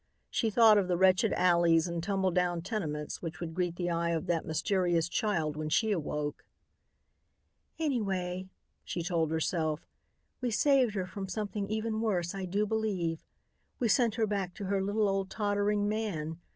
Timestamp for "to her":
14.55-14.81